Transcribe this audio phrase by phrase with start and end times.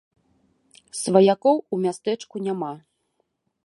[1.01, 2.73] Сваякоў у мястэчку няма.